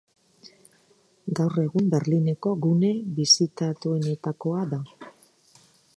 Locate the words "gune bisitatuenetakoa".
2.65-4.65